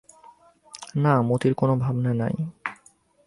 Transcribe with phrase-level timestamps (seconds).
[0.95, 2.35] না, মতির কোনো ভাবনা নাই।